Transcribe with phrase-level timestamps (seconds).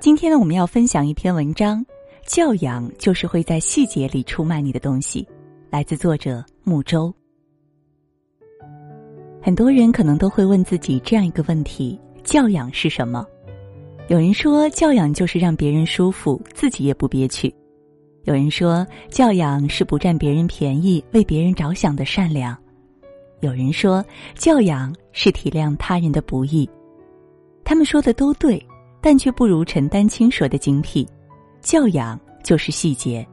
[0.00, 1.84] 今天呢，我们要分享一篇文章，
[2.24, 5.22] 《教养就是会在细节里出卖你的东西》，
[5.68, 7.14] 来自作者木舟。
[9.42, 13.26] 很多人可能都会问自己这样一个问题：教养是什么？
[14.08, 17.48] 有人说，教养就是让别人舒服，自己也不憋屈；
[18.24, 22.56] 有人说，教养是不占别人便宜，为别人着想的善良；
[23.40, 24.04] 有人说，
[24.34, 26.68] 教养是体谅他人的不易。
[27.70, 28.60] 他们说的都对。
[29.00, 31.08] 但却不如陈丹青说的精辟，
[31.62, 33.24] 教养就是细节。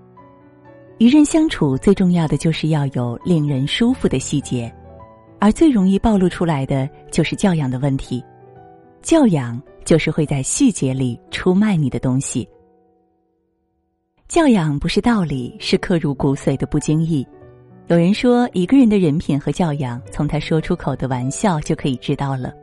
[0.99, 4.71] 与人相处最重要的就是要有令人舒服的细节，
[5.39, 8.23] 而最容易暴露出来的就是教养的问题。
[9.01, 12.47] 教养就是会在细节里出卖你的东西。
[14.27, 17.27] 教养不是道理，是刻入骨髓的不经意。
[17.87, 22.53] 有人说，一个人的人品和教养，从他说出口的玩笑就可以知道了。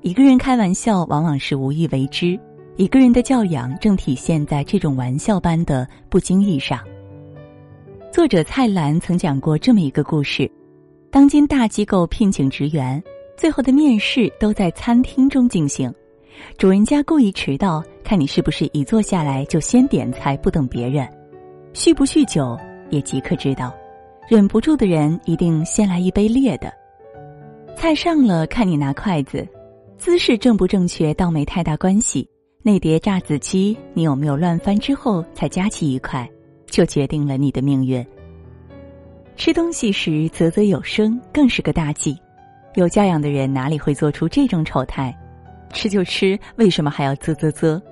[0.00, 2.38] 一个人开玩笑，往往是无意为之；
[2.76, 6.78] 一个人的教养，正体现在这种玩笑般的不经意上。
[8.12, 10.48] 作者蔡澜曾讲过这么一个故事：
[11.10, 13.02] 当今大机构聘请职员，
[13.36, 15.92] 最后的面试都在餐厅中进行。
[16.56, 21.04] 主人家故意迟到，看你是不是一坐下来就先点菜，不等别人；
[21.74, 22.56] 酗不酗酒
[22.90, 23.74] 也即刻知道。
[24.28, 26.72] 忍不住的人一定先来一杯烈的。
[27.74, 29.44] 菜上了，看你拿筷子。
[29.98, 32.26] 姿势正不正确倒没太大关系，
[32.62, 36.26] 那碟炸子鸡你有没有乱翻之后才夹起一块，
[36.66, 38.04] 就决定了你的命运。
[39.36, 42.16] 吃东西时啧啧有声更是个大忌，
[42.76, 45.14] 有教养的人哪里会做出这种丑态？
[45.72, 47.82] 吃就吃，为什么还要啧啧啧？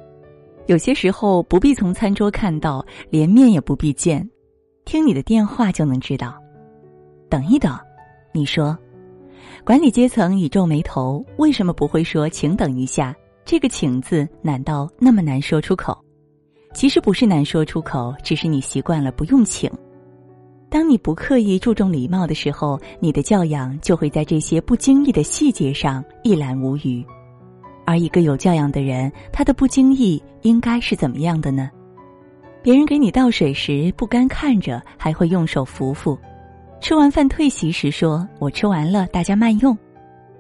[0.66, 4.28] 有些时候不必从餐桌看到，连面也不必见，
[4.84, 6.40] 听你的电话就能知道。
[7.28, 7.76] 等一等，
[8.32, 8.78] 你说。
[9.64, 13.14] 管理阶层已皱眉头，为什么不会说“请等一下”？
[13.44, 15.96] 这个“请”字难道那么难说出口？
[16.74, 19.70] 其实不是难说出口，只是你习惯了不用请。
[20.68, 27.04] 当你不刻意注重礼貌的时候，你的教养就会在这些不经意的细节上一览无余。
[27.84, 31.70] 而一个有教养的人，他的不经意应该是怎么样的呢？
[32.62, 36.18] 别人给你倒水时，不干看着，还会用手扶扶。
[36.80, 39.76] 吃完饭退席时说：“我吃完了，大家慢用。”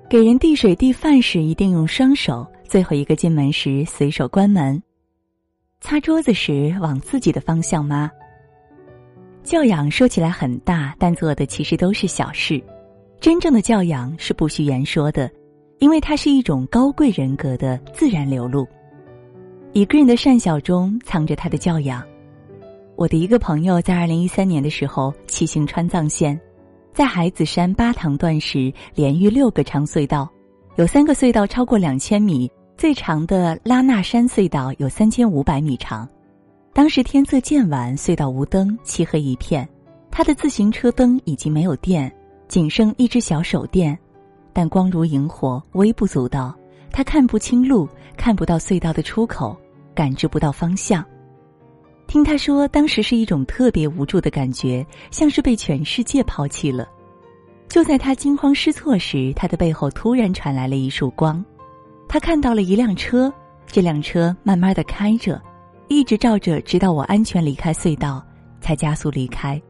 [0.08, 2.46] 给人递水递饭时一定用双手。
[2.68, 4.82] 最后一个进门时随手关门。
[5.80, 8.10] 擦桌子时往自己的方向抹。
[9.44, 12.60] 教养说起来很大，但做的其实都是小事。
[13.20, 15.30] 真正的教养是不需言说的，
[15.78, 18.66] 因为它是一种高贵人格的自然流露。
[19.72, 22.02] 一个人的善小中藏着他的教养。
[22.96, 26.38] 我的一个朋友在二零一三年的时候骑行川藏线，
[26.94, 30.26] 在海子山八塘段时连遇六个长隧道，
[30.76, 36.08] 有三个隧道超过两千米，最长的拉纳山隧道有三千五百米长。
[36.72, 39.68] 当时天色渐晚，隧道无灯，漆黑一片，
[40.10, 42.10] 他的自行车灯已经没有电，
[42.48, 43.98] 仅剩一只小手电，
[44.54, 46.54] 但光如萤火，微不足道。
[46.90, 47.86] 他看不清路，
[48.16, 49.54] 看不到隧道的出口，
[49.94, 51.04] 感知不到方向。
[52.06, 56.88] 听他说，当时是一种特别无助的感觉，像是被全世界抛弃了。
[57.68, 61.44] 就在他惊慌失措时，他的背后突然传来了一束光，
[62.08, 63.32] 他看到了一辆车，
[63.66, 65.42] 这辆车慢慢的开着，
[65.88, 68.24] 一直照着，直到我安全离开隧道，
[68.60, 69.60] 才加速离开。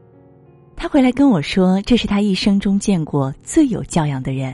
[0.75, 4.53] 他回来跟我说，这是他一生中见过最有教养的人。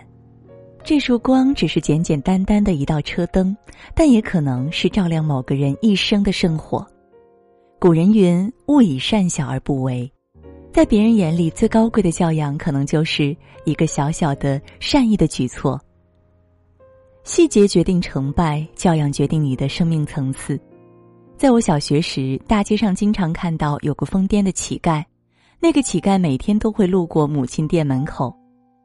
[0.85, 3.55] 这束光只是简简单单的一道车灯，
[3.93, 6.87] 但也可能是照亮某个人一生的圣火。
[7.83, 10.09] 古人云：“勿以善小而不为。”
[10.71, 13.35] 在别人眼里，最高贵的教养，可能就是
[13.65, 15.77] 一个小小的善意的举措。
[17.25, 20.57] 细节决定成败，教养决定你的生命层次。
[21.35, 25.03] 在我小学时，大街上经常看到有个疯癫的乞丐，
[25.59, 28.33] 那个乞丐每天都会路过母亲店门口，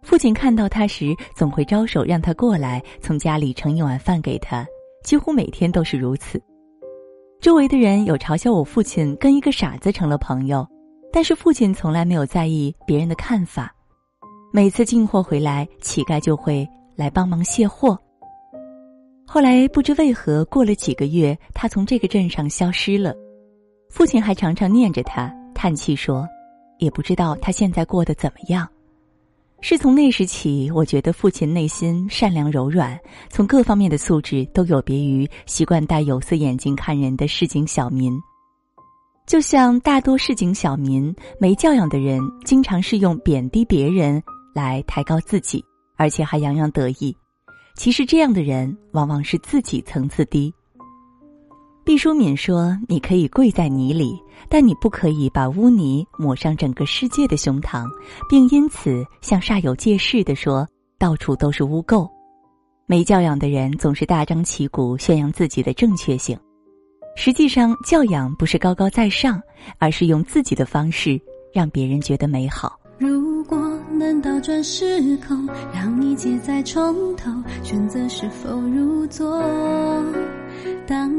[0.02, 4.66] 父亲看到他时，总会招手让他过来，从家里盛一碗饭给他，
[5.04, 6.42] 几乎每天都是如此。
[7.40, 10.66] 周围的人有嘲笑我父亲跟一个傻子成了朋友，
[11.12, 13.72] 但是父亲从来没有在意别人的看法。
[14.52, 17.96] 每次进货回来，乞丐就会来帮忙卸货。
[19.24, 23.14] 后来不知为何，过了几个月，他从这个镇上消失了。
[23.88, 26.26] 父亲还常常念着他，叹气说
[26.78, 28.68] ：“也不知道他现在过得怎么样。”
[29.60, 38.16] 是从那时起，我觉得父亲内心善良柔软，从各方面的素质都有别于习惯戴有色眼镜看人的市井小民。
[39.26, 44.22] 就像大多市井小民、没教养的人，经常是用贬低别人
[44.54, 45.62] 来抬高自己，
[45.96, 47.14] 而且还洋洋得意。
[47.74, 50.54] 其实这样的人往往是自己层次低。
[51.88, 57.86] 毕淑敏说：“你可以跪在泥里，但你不可以把污泥抹上整个世界的胸膛，
[58.28, 60.68] 并因此向煞有介事的说
[60.98, 62.06] 到处都是污垢。”
[62.84, 66.38] 没教养的人总是大张旗鼓宣扬自己的正确性，
[67.16, 69.40] 实际上教养不是高高在上，
[69.78, 71.18] 而是用自己的方式
[71.54, 72.78] 让别人觉得美好。
[72.98, 73.58] 如果
[73.90, 77.32] 能倒转时空，让一切再从头，
[77.62, 79.42] 选择是否入座？
[80.86, 81.10] 当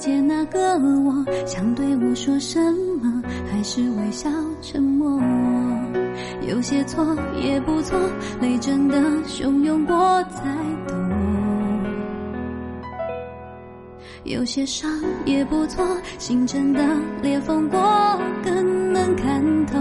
[0.00, 2.58] 见那个我，想对我说什
[3.02, 4.30] 么，还是微笑
[4.62, 5.20] 沉默？
[6.48, 8.00] 有些错也不错，
[8.40, 9.94] 泪真的汹涌过
[10.24, 10.42] 才
[10.88, 10.98] 懂。
[14.24, 14.90] 有些伤
[15.26, 15.86] 也不错，
[16.18, 16.80] 心真的
[17.20, 17.78] 裂缝过
[18.42, 19.78] 更能看透。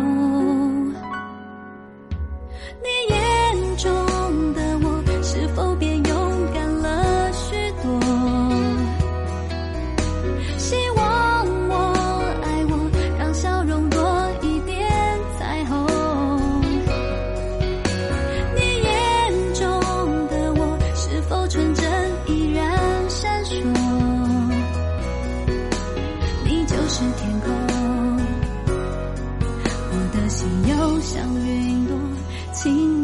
[32.61, 32.98] 轻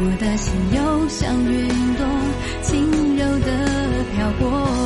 [0.00, 2.06] 我的心又像云朵，
[2.62, 4.77] 轻柔的飘过。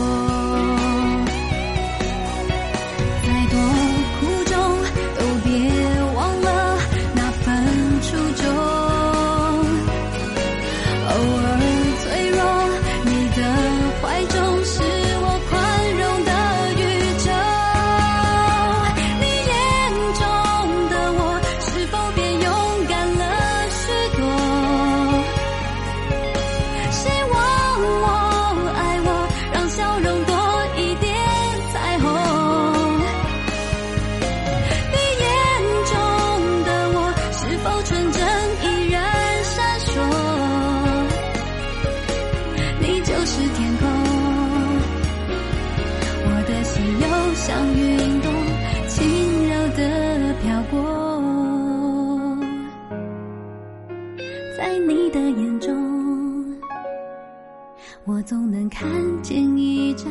[58.04, 58.88] 我总能看
[59.22, 60.06] 见一盏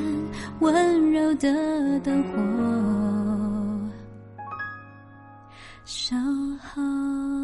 [0.60, 2.38] 温柔的灯火，
[5.86, 6.16] 守
[6.62, 7.41] 候。